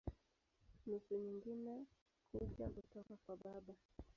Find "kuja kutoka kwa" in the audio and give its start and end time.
2.29-3.35